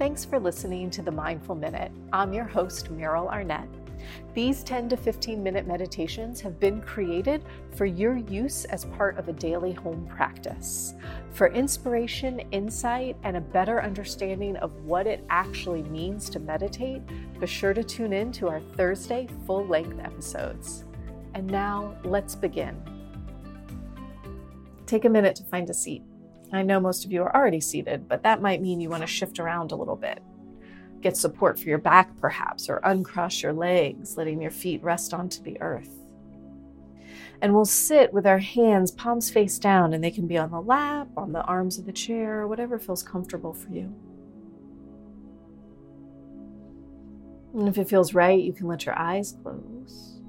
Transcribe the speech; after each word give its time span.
Thanks 0.00 0.24
for 0.24 0.40
listening 0.40 0.88
to 0.92 1.02
the 1.02 1.10
Mindful 1.10 1.54
Minute. 1.54 1.92
I'm 2.10 2.32
your 2.32 2.46
host, 2.46 2.90
Meryl 2.90 3.28
Arnett. 3.28 3.68
These 4.32 4.62
10 4.64 4.88
to 4.88 4.96
15 4.96 5.42
minute 5.42 5.66
meditations 5.66 6.40
have 6.40 6.58
been 6.58 6.80
created 6.80 7.44
for 7.76 7.84
your 7.84 8.16
use 8.16 8.64
as 8.64 8.86
part 8.86 9.18
of 9.18 9.28
a 9.28 9.34
daily 9.34 9.74
home 9.74 10.08
practice. 10.10 10.94
For 11.32 11.48
inspiration, 11.48 12.40
insight, 12.50 13.18
and 13.24 13.36
a 13.36 13.42
better 13.42 13.82
understanding 13.82 14.56
of 14.56 14.74
what 14.86 15.06
it 15.06 15.22
actually 15.28 15.82
means 15.82 16.30
to 16.30 16.40
meditate, 16.40 17.02
be 17.38 17.46
sure 17.46 17.74
to 17.74 17.84
tune 17.84 18.14
in 18.14 18.32
to 18.32 18.48
our 18.48 18.62
Thursday 18.78 19.28
full 19.46 19.66
length 19.66 19.98
episodes. 20.02 20.84
And 21.34 21.46
now, 21.46 21.94
let's 22.04 22.34
begin. 22.34 22.82
Take 24.86 25.04
a 25.04 25.10
minute 25.10 25.36
to 25.36 25.44
find 25.44 25.68
a 25.68 25.74
seat. 25.74 26.04
I 26.52 26.62
know 26.62 26.80
most 26.80 27.04
of 27.04 27.12
you 27.12 27.22
are 27.22 27.34
already 27.34 27.60
seated, 27.60 28.08
but 28.08 28.22
that 28.24 28.42
might 28.42 28.60
mean 28.60 28.80
you 28.80 28.90
want 28.90 29.02
to 29.02 29.06
shift 29.06 29.38
around 29.38 29.72
a 29.72 29.76
little 29.76 29.96
bit. 29.96 30.22
Get 31.00 31.16
support 31.16 31.58
for 31.58 31.68
your 31.68 31.78
back, 31.78 32.16
perhaps, 32.20 32.68
or 32.68 32.80
uncross 32.84 33.42
your 33.42 33.52
legs, 33.52 34.16
letting 34.16 34.42
your 34.42 34.50
feet 34.50 34.82
rest 34.82 35.14
onto 35.14 35.42
the 35.42 35.60
earth. 35.60 35.90
And 37.40 37.54
we'll 37.54 37.64
sit 37.64 38.12
with 38.12 38.26
our 38.26 38.38
hands 38.38 38.90
palms 38.90 39.30
face 39.30 39.58
down, 39.58 39.94
and 39.94 40.04
they 40.04 40.10
can 40.10 40.26
be 40.26 40.36
on 40.36 40.50
the 40.50 40.60
lap, 40.60 41.08
on 41.16 41.32
the 41.32 41.42
arms 41.42 41.78
of 41.78 41.86
the 41.86 41.92
chair, 41.92 42.46
whatever 42.46 42.78
feels 42.78 43.02
comfortable 43.02 43.54
for 43.54 43.70
you. 43.70 43.94
And 47.54 47.66
if 47.66 47.78
it 47.78 47.88
feels 47.88 48.12
right, 48.12 48.40
you 48.40 48.52
can 48.52 48.66
let 48.66 48.84
your 48.84 48.98
eyes 48.98 49.36
close. 49.42 50.19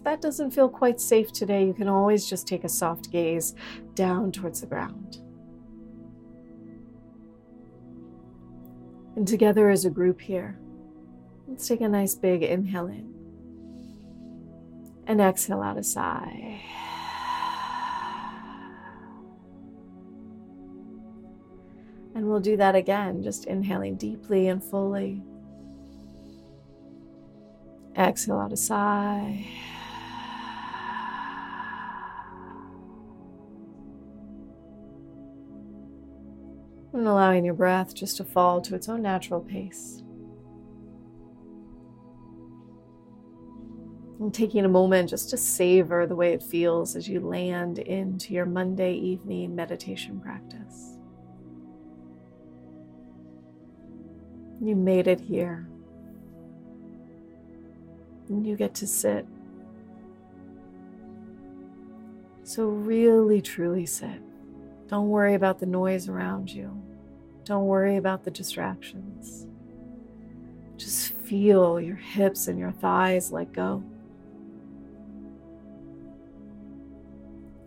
If 0.00 0.04
that 0.04 0.22
doesn't 0.22 0.52
feel 0.52 0.70
quite 0.70 0.98
safe 0.98 1.30
today, 1.30 1.66
you 1.66 1.74
can 1.74 1.86
always 1.86 2.26
just 2.26 2.48
take 2.48 2.64
a 2.64 2.70
soft 2.70 3.12
gaze 3.12 3.54
down 3.94 4.32
towards 4.32 4.62
the 4.62 4.66
ground. 4.66 5.18
And 9.14 9.28
together 9.28 9.68
as 9.68 9.84
a 9.84 9.90
group 9.90 10.22
here, 10.22 10.58
let's 11.46 11.68
take 11.68 11.82
a 11.82 11.88
nice 11.88 12.14
big 12.14 12.42
inhale 12.42 12.86
in 12.86 13.12
and 15.06 15.20
exhale 15.20 15.60
out 15.60 15.76
a 15.76 15.82
sigh. 15.82 16.62
And 22.14 22.26
we'll 22.26 22.40
do 22.40 22.56
that 22.56 22.74
again, 22.74 23.22
just 23.22 23.44
inhaling 23.44 23.96
deeply 23.96 24.48
and 24.48 24.64
fully. 24.64 25.22
Exhale 27.94 28.38
out 28.38 28.54
a 28.54 28.56
sigh. 28.56 29.46
And 37.00 37.08
allowing 37.08 37.46
your 37.46 37.54
breath 37.54 37.94
just 37.94 38.18
to 38.18 38.24
fall 38.24 38.60
to 38.60 38.74
its 38.74 38.86
own 38.86 39.00
natural 39.00 39.40
pace. 39.40 40.02
And 44.20 44.34
taking 44.34 44.66
a 44.66 44.68
moment 44.68 45.08
just 45.08 45.30
to 45.30 45.38
savor 45.38 46.06
the 46.06 46.14
way 46.14 46.34
it 46.34 46.42
feels 46.42 46.94
as 46.94 47.08
you 47.08 47.20
land 47.20 47.78
into 47.78 48.34
your 48.34 48.44
Monday 48.44 48.92
evening 48.92 49.54
meditation 49.54 50.20
practice. 50.20 50.98
You 54.60 54.76
made 54.76 55.06
it 55.06 55.20
here. 55.20 55.66
And 58.28 58.46
you 58.46 58.56
get 58.56 58.74
to 58.74 58.86
sit. 58.86 59.26
So, 62.42 62.66
really, 62.66 63.40
truly 63.40 63.86
sit. 63.86 64.20
Don't 64.88 65.08
worry 65.08 65.34
about 65.34 65.60
the 65.60 65.66
noise 65.66 66.10
around 66.10 66.50
you. 66.50 66.89
Don't 67.44 67.66
worry 67.66 67.96
about 67.96 68.24
the 68.24 68.30
distractions. 68.30 69.46
Just 70.76 71.12
feel 71.12 71.80
your 71.80 71.96
hips 71.96 72.48
and 72.48 72.58
your 72.58 72.72
thighs 72.72 73.32
let 73.32 73.52
go. 73.52 73.82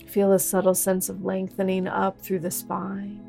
Feel 0.07 0.31
a 0.31 0.39
subtle 0.39 0.75
sense 0.75 1.09
of 1.09 1.23
lengthening 1.23 1.87
up 1.87 2.21
through 2.21 2.39
the 2.39 2.51
spine. 2.51 3.19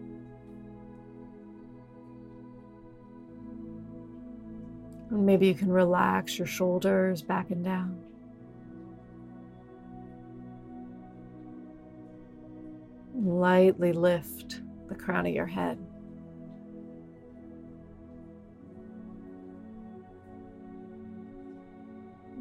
And 5.10 5.24
maybe 5.24 5.46
you 5.46 5.54
can 5.54 5.70
relax 5.70 6.38
your 6.38 6.46
shoulders 6.46 7.22
back 7.22 7.50
and 7.50 7.64
down. 7.64 8.00
Lightly 13.14 13.92
lift 13.92 14.60
the 14.88 14.94
crown 14.94 15.26
of 15.26 15.32
your 15.32 15.46
head. 15.46 15.78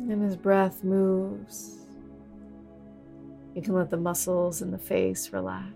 And 0.09 0.21
as 0.25 0.35
breath 0.35 0.83
moves, 0.83 1.87
you 3.55 3.61
can 3.61 3.73
let 3.73 3.89
the 3.89 3.97
muscles 3.97 4.61
in 4.61 4.69
the 4.69 4.77
face 4.77 5.31
relax. 5.31 5.73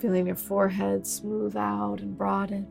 Feeling 0.00 0.26
your 0.26 0.36
forehead 0.36 1.06
smooth 1.06 1.56
out 1.56 2.00
and 2.00 2.18
broaden. 2.18 2.66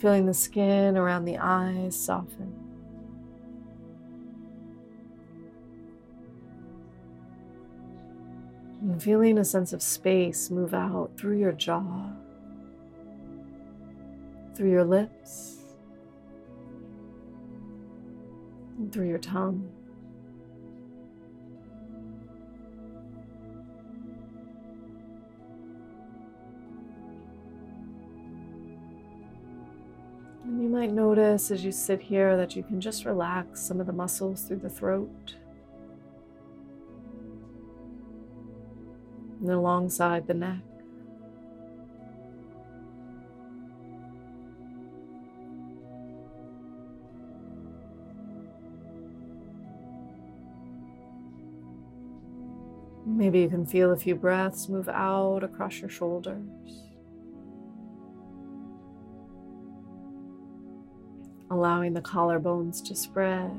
Feeling 0.00 0.26
the 0.26 0.34
skin 0.34 0.96
around 0.96 1.24
the 1.24 1.38
eyes 1.38 1.96
soften. 1.96 2.65
And 8.86 9.02
feeling 9.02 9.36
a 9.36 9.44
sense 9.44 9.72
of 9.72 9.82
space 9.82 10.48
move 10.48 10.72
out 10.72 11.10
through 11.16 11.38
your 11.38 11.50
jaw, 11.50 12.08
through 14.54 14.70
your 14.70 14.84
lips, 14.84 15.56
and 18.78 18.92
through 18.92 19.08
your 19.08 19.18
tongue. 19.18 19.68
And 30.44 30.62
you 30.62 30.68
might 30.68 30.92
notice 30.92 31.50
as 31.50 31.64
you 31.64 31.72
sit 31.72 32.00
here 32.00 32.36
that 32.36 32.54
you 32.54 32.62
can 32.62 32.80
just 32.80 33.04
relax 33.04 33.60
some 33.62 33.80
of 33.80 33.88
the 33.88 33.92
muscles 33.92 34.42
through 34.42 34.58
the 34.58 34.70
throat 34.70 35.34
and 39.40 39.50
alongside 39.50 40.26
the 40.26 40.34
neck. 40.34 40.60
Maybe 53.04 53.40
you 53.40 53.48
can 53.48 53.64
feel 53.64 53.92
a 53.92 53.96
few 53.96 54.14
breaths 54.14 54.68
move 54.68 54.88
out 54.88 55.42
across 55.42 55.80
your 55.80 55.88
shoulders. 55.88 56.86
allowing 61.50 61.94
the 61.94 62.00
collarbones 62.00 62.84
to 62.84 62.94
spread. 62.94 63.50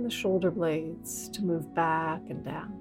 And 0.00 0.10
the 0.10 0.14
shoulder 0.14 0.50
blades 0.50 1.28
to 1.28 1.44
move 1.44 1.74
back 1.74 2.22
and 2.30 2.42
down. 2.42 2.72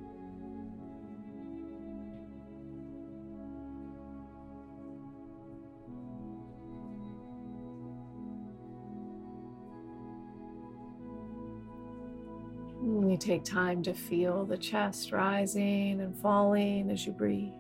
And 12.82 13.12
you 13.12 13.18
take 13.18 13.44
time 13.44 13.84
to 13.84 13.94
feel 13.94 14.46
the 14.46 14.58
chest 14.58 15.12
rising 15.12 16.00
and 16.00 16.16
falling 16.22 16.90
as 16.90 17.06
you 17.06 17.12
breathe. 17.12 17.52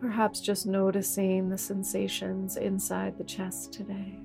Perhaps 0.00 0.40
just 0.40 0.66
noticing 0.66 1.48
the 1.48 1.58
sensations 1.58 2.56
inside 2.56 3.18
the 3.18 3.24
chest 3.24 3.72
today. 3.72 4.18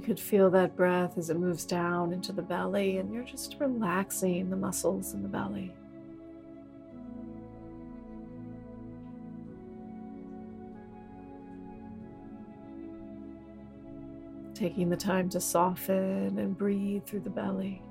Could 0.00 0.18
feel 0.18 0.50
that 0.50 0.76
breath 0.76 1.18
as 1.18 1.30
it 1.30 1.38
moves 1.38 1.64
down 1.64 2.12
into 2.12 2.32
the 2.32 2.42
belly, 2.42 2.98
and 2.98 3.12
you're 3.12 3.24
just 3.24 3.56
relaxing 3.58 4.50
the 4.50 4.56
muscles 4.56 5.14
in 5.14 5.22
the 5.22 5.28
belly. 5.28 5.72
Taking 14.54 14.88
the 14.88 14.96
time 14.96 15.28
to 15.30 15.40
soften 15.40 16.38
and 16.38 16.56
breathe 16.56 17.04
through 17.04 17.20
the 17.20 17.30
belly. 17.30 17.82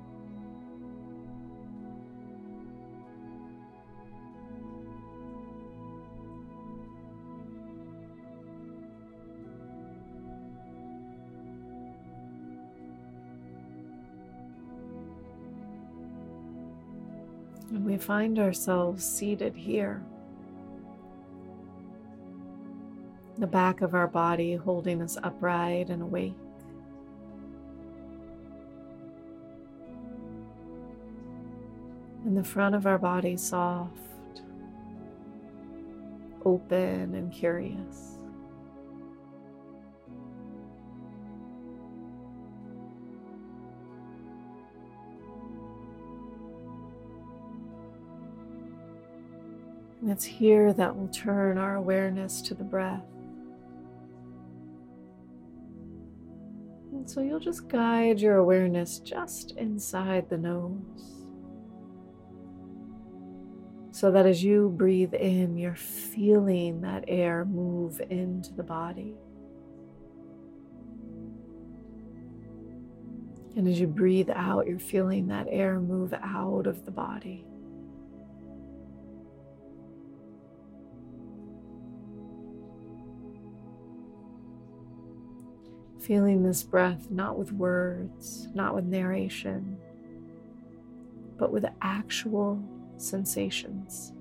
And 17.74 17.84
we 17.84 17.96
find 17.96 18.38
ourselves 18.38 19.04
seated 19.04 19.56
here. 19.56 20.00
The 23.38 23.48
back 23.48 23.80
of 23.80 23.96
our 23.96 24.06
body 24.06 24.54
holding 24.54 25.02
us 25.02 25.18
upright 25.24 25.90
and 25.90 26.00
awake. 26.00 26.36
And 32.24 32.36
the 32.36 32.44
front 32.44 32.76
of 32.76 32.86
our 32.86 32.96
body 32.96 33.36
soft, 33.36 33.90
open, 36.44 37.16
and 37.16 37.32
curious. 37.32 38.13
Here 50.22 50.72
that 50.74 50.94
we'll 50.94 51.08
turn 51.08 51.56
our 51.56 51.74
awareness 51.74 52.42
to 52.42 52.54
the 52.54 52.62
breath. 52.62 53.02
And 56.92 57.10
so 57.10 57.20
you'll 57.20 57.40
just 57.40 57.68
guide 57.68 58.20
your 58.20 58.36
awareness 58.36 58.98
just 58.98 59.52
inside 59.56 60.28
the 60.28 60.38
nose. 60.38 61.24
So 63.90 64.10
that 64.10 64.26
as 64.26 64.44
you 64.44 64.74
breathe 64.76 65.14
in, 65.14 65.56
you're 65.56 65.74
feeling 65.74 66.82
that 66.82 67.04
air 67.08 67.44
move 67.44 68.00
into 68.10 68.52
the 68.52 68.62
body. 68.62 69.14
And 73.56 73.68
as 73.68 73.78
you 73.78 73.86
breathe 73.86 74.30
out, 74.34 74.66
you're 74.66 74.78
feeling 74.78 75.28
that 75.28 75.46
air 75.48 75.78
move 75.80 76.12
out 76.12 76.66
of 76.66 76.84
the 76.84 76.90
body. 76.90 77.46
Feeling 86.04 86.42
this 86.42 86.62
breath 86.62 87.10
not 87.10 87.38
with 87.38 87.50
words, 87.52 88.48
not 88.52 88.74
with 88.74 88.84
narration, 88.84 89.78
but 91.38 91.50
with 91.50 91.64
actual 91.80 92.62
sensations. 92.98 94.12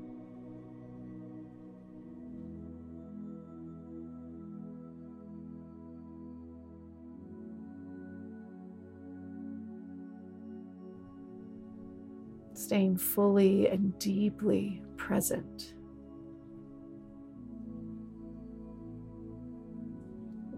Staying 12.54 12.96
fully 12.96 13.68
and 13.68 14.00
deeply 14.00 14.82
present. 14.96 15.74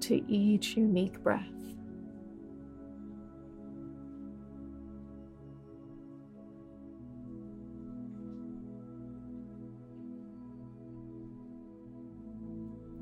To 0.05 0.23
each 0.31 0.77
unique 0.77 1.19
breath. 1.23 1.41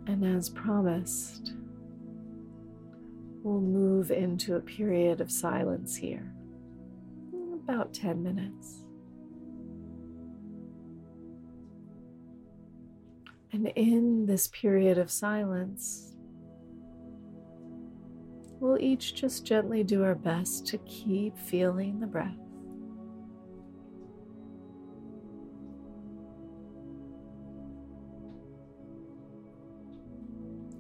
And 0.08 0.24
as 0.24 0.50
promised, 0.50 1.54
we'll 3.44 3.60
move 3.60 4.10
into 4.10 4.56
a 4.56 4.62
period 4.62 5.20
of 5.20 5.30
silence 5.30 5.98
here, 5.98 6.34
about 7.54 7.94
10 7.94 8.24
minutes. 8.24 8.86
And 13.52 13.68
in 13.76 14.26
this 14.26 14.48
period 14.48 14.98
of 14.98 15.12
silence, 15.12 16.13
we'll 18.64 18.80
each 18.80 19.14
just 19.14 19.46
gently 19.46 19.84
do 19.84 20.06
our 20.06 20.16
best 20.16 20.66
to 20.66 20.78
keep 20.80 21.38
feeling 21.38 22.00
the 22.00 22.08
breath. 22.08 22.32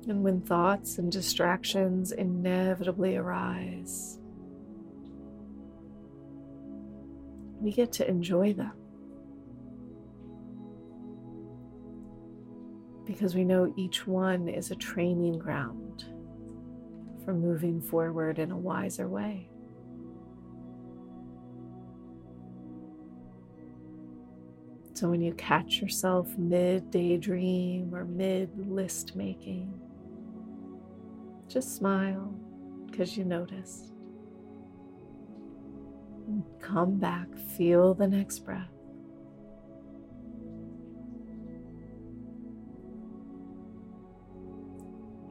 And 0.07 0.23
when 0.23 0.39
thoughts 0.39 0.97
and 0.97 1.11
distractions 1.11 2.13
inevitably 2.13 3.17
arise, 3.17 4.17
we 7.59 7.73
get 7.73 7.91
to 7.93 8.07
enjoy 8.07 8.53
them. 8.53 8.71
Because 13.05 13.35
we 13.35 13.43
know 13.43 13.73
each 13.75 14.07
one 14.07 14.47
is 14.47 14.71
a 14.71 14.75
training 14.75 15.37
ground 15.37 16.05
for 17.23 17.33
moving 17.33 17.81
forward 17.81 18.39
in 18.39 18.51
a 18.51 18.57
wiser 18.57 19.07
way. 19.07 19.49
So, 24.95 25.09
when 25.09 25.21
you 25.21 25.33
catch 25.33 25.81
yourself 25.81 26.37
mid 26.37 26.91
daydream 26.91 27.93
or 27.93 28.05
mid 28.05 28.51
list 28.69 29.15
making, 29.15 29.73
just 31.47 31.75
smile 31.75 32.33
because 32.89 33.17
you 33.17 33.25
noticed. 33.25 33.89
come 36.61 36.97
back, 36.97 37.27
feel 37.57 37.93
the 37.93 38.07
next 38.07 38.39
breath. 38.39 38.69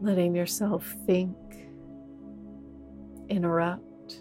Letting 0.00 0.34
yourself 0.34 0.96
think 1.06 1.37
interrupt 3.32 4.20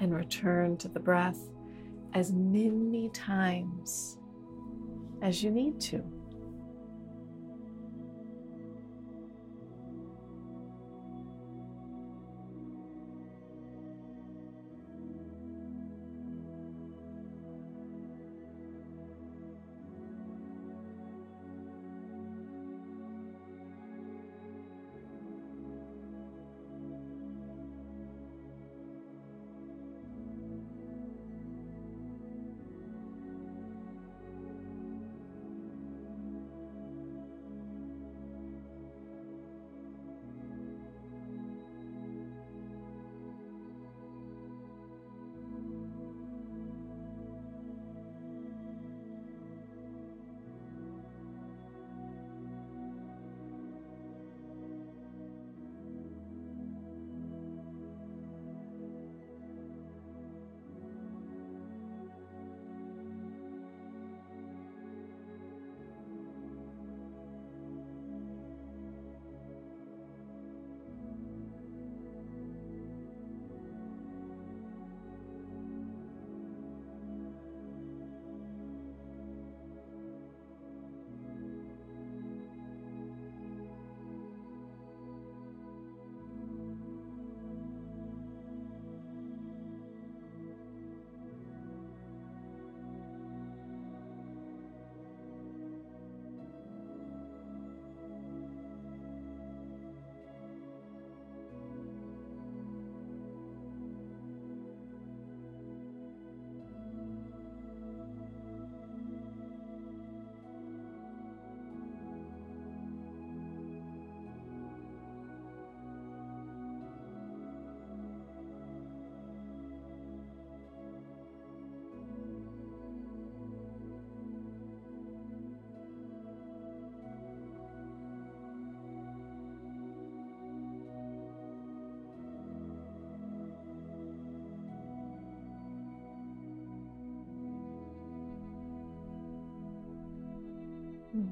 and 0.00 0.14
return 0.14 0.76
to 0.78 0.88
the 0.88 0.98
breath 0.98 1.38
as 2.14 2.32
many 2.32 3.08
times 3.10 4.18
as 5.22 5.42
you 5.42 5.50
need 5.50 5.80
to. 5.80 6.02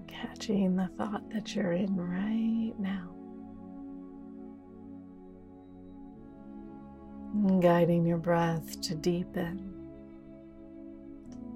Catching 0.09 0.75
the 0.75 0.89
thought 0.97 1.31
that 1.31 1.55
you're 1.55 1.73
in 1.73 1.97
right 1.97 2.75
now. 2.79 3.11
And 7.35 7.63
guiding 7.63 8.05
your 8.05 8.19
breath 8.19 8.81
to 8.81 8.97
deepen. 8.97 9.73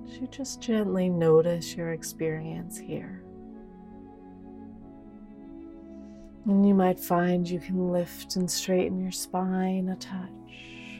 You 0.07 0.29
just 0.29 0.61
gently 0.61 1.09
notice 1.09 1.75
your 1.75 1.93
experience 1.93 2.79
here. 2.79 3.25
And 6.45 6.67
you 6.67 6.75
might 6.75 7.00
find 7.00 7.49
you 7.49 7.59
can 7.59 7.91
lift 7.91 8.37
and 8.37 8.49
straighten 8.49 9.00
your 9.00 9.11
spine 9.11 9.88
a 9.88 9.97
touch 9.97 10.31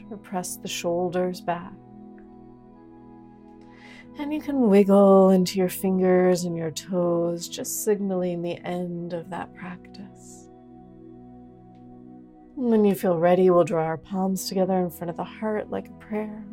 or 0.09 0.17
press 0.17 0.57
the 0.57 0.67
shoulders 0.67 1.39
back. 1.39 1.73
And 4.19 4.33
you 4.33 4.39
can 4.39 4.69
wiggle 4.69 5.31
into 5.31 5.57
your 5.57 5.69
fingers 5.69 6.43
and 6.43 6.55
your 6.55 6.71
toes, 6.71 7.49
just 7.49 7.83
signaling 7.83 8.41
the 8.41 8.57
end 8.63 9.13
of 9.13 9.29
that 9.31 9.53
practice. 9.55 10.49
And 12.55 12.69
when 12.69 12.85
you 12.85 12.93
feel 12.93 13.17
ready, 13.17 13.49
we'll 13.49 13.63
draw 13.63 13.83
our 13.83 13.97
palms 13.97 14.47
together 14.47 14.79
in 14.79 14.91
front 14.91 15.09
of 15.09 15.17
the 15.17 15.23
heart 15.23 15.71
like 15.71 15.87
a 15.87 15.93
prayer, 15.93 16.45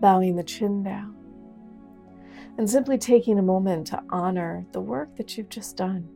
bowing 0.00 0.36
the 0.36 0.42
chin 0.42 0.82
down, 0.82 1.14
and 2.56 2.68
simply 2.68 2.96
taking 2.96 3.38
a 3.38 3.42
moment 3.42 3.86
to 3.88 4.02
honor 4.08 4.64
the 4.72 4.80
work 4.80 5.16
that 5.16 5.36
you've 5.36 5.50
just 5.50 5.76
done 5.76 6.08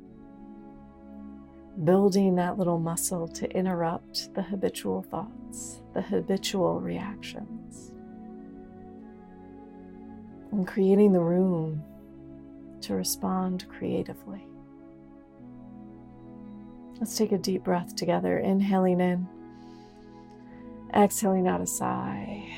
building 1.85 2.37
that 2.37 2.59
little 2.59 2.79
muscle 2.79 3.29
to 3.29 3.51
interrupt 3.51 4.33
the 4.35 4.43
habitual 4.43 5.03
thoughts, 5.03 5.83
the 5.95 6.01
habitual 6.01 6.81
reactions, 6.81 7.66
and 10.53 10.67
creating 10.67 11.13
the 11.13 11.21
room 11.21 11.83
to 12.83 12.95
respond 12.95 13.67
creatively. 13.69 14.47
Let's 16.99 17.17
take 17.17 17.33
a 17.33 17.39
deep 17.39 17.65
breath 17.65 17.95
together, 17.95 18.39
inhaling 18.39 19.01
in, 19.01 19.29
exhaling 20.95 21.47
out 21.47 21.61
a 21.61 21.67
sigh. 21.67 22.49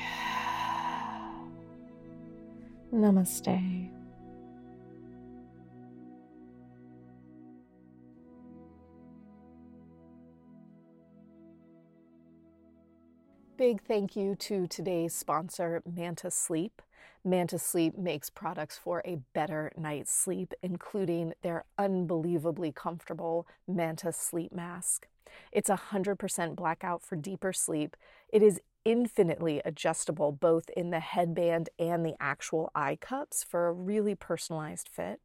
Namaste. 2.93 3.91
Big 13.57 13.81
thank 13.81 14.15
you 14.15 14.35
to 14.35 14.67
today's 14.67 15.13
sponsor, 15.13 15.81
Manta 15.85 16.31
Sleep. 16.31 16.81
Manta 17.23 17.59
Sleep 17.59 17.97
makes 17.97 18.29
products 18.29 18.77
for 18.77 19.01
a 19.05 19.19
better 19.33 19.71
night's 19.77 20.11
sleep, 20.11 20.53
including 20.63 21.33
their 21.41 21.65
unbelievably 21.77 22.71
comfortable 22.71 23.47
Manta 23.67 24.11
Sleep 24.11 24.51
Mask. 24.51 25.07
It's 25.51 25.69
100% 25.69 26.55
blackout 26.55 27.03
for 27.03 27.15
deeper 27.15 27.53
sleep. 27.53 27.95
It 28.31 28.41
is 28.41 28.61
infinitely 28.85 29.61
adjustable 29.65 30.31
both 30.31 30.69
in 30.75 30.89
the 30.89 30.99
headband 30.99 31.69
and 31.77 32.05
the 32.05 32.15
actual 32.19 32.71
eye 32.73 32.97
cups 32.99 33.43
for 33.43 33.67
a 33.67 33.73
really 33.73 34.15
personalized 34.15 34.89
fit. 34.89 35.19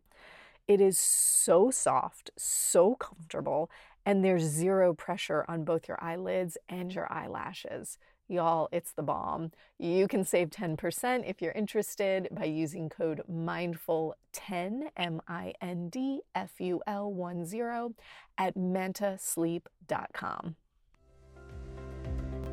It 0.66 0.80
is 0.80 0.98
so 0.98 1.70
soft, 1.70 2.30
so 2.36 2.94
comfortable, 2.94 3.70
and 4.06 4.24
there's 4.24 4.42
zero 4.42 4.94
pressure 4.94 5.44
on 5.48 5.64
both 5.64 5.88
your 5.88 6.02
eyelids 6.02 6.56
and 6.68 6.92
your 6.92 7.10
eyelashes. 7.12 7.98
Y'all, 8.28 8.68
it's 8.72 8.92
the 8.92 9.02
bomb. 9.02 9.50
You 9.78 10.08
can 10.08 10.24
save 10.24 10.48
10% 10.48 11.28
if 11.28 11.42
you're 11.42 11.52
interested 11.52 12.28
by 12.32 12.44
using 12.44 12.88
code 12.88 13.22
MINDFUL10, 13.30 14.84
M 14.96 15.20
I 15.28 15.52
N 15.60 15.90
D 15.90 16.22
F 16.34 16.52
U 16.58 16.80
L 16.86 17.12
1 17.12 17.44
0, 17.44 17.94
at 18.38 18.56
mantasleep.com. 18.56 20.56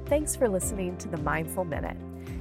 Thanks 0.08 0.36
for 0.36 0.50
listening 0.50 0.98
to 0.98 1.08
the 1.08 1.18
Mindful 1.18 1.64
Minute. 1.64 1.96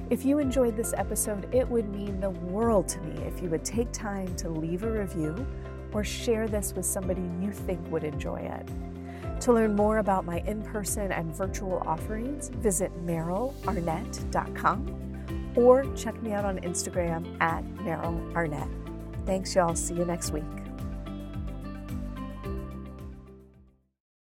If 0.09 0.25
you 0.25 0.39
enjoyed 0.39 0.75
this 0.75 0.93
episode, 0.97 1.55
it 1.55 1.65
would 1.65 1.87
mean 1.87 2.19
the 2.19 2.31
world 2.31 2.89
to 2.89 2.99
me 2.99 3.23
if 3.23 3.41
you 3.41 3.49
would 3.49 3.63
take 3.63 3.93
time 3.93 4.35
to 4.35 4.49
leave 4.49 4.83
a 4.83 4.91
review 4.91 5.47
or 5.93 6.03
share 6.03 6.49
this 6.49 6.73
with 6.73 6.85
somebody 6.85 7.23
you 7.39 7.53
think 7.53 7.79
would 7.89 8.03
enjoy 8.03 8.39
it. 8.39 8.67
To 9.41 9.53
learn 9.53 9.75
more 9.75 9.97
about 9.97 10.25
my 10.25 10.39
in 10.41 10.61
person 10.61 11.11
and 11.11 11.35
virtual 11.35 11.81
offerings, 11.85 12.49
visit 12.49 12.91
merylarnett.com 13.05 15.51
or 15.55 15.85
check 15.95 16.21
me 16.21 16.31
out 16.31 16.45
on 16.45 16.59
Instagram 16.59 17.41
at 17.41 17.65
Meryl 17.77 18.35
Arnett. 18.35 18.67
Thanks, 19.25 19.55
y'all. 19.55 19.75
See 19.75 19.95
you 19.95 20.05
next 20.05 20.31
week. 20.31 20.60